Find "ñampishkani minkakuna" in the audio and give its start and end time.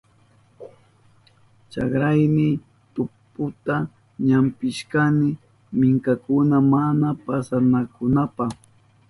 4.27-6.57